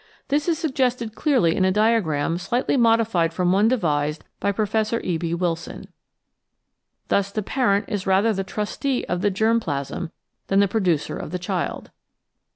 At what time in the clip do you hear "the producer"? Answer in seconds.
10.59-11.15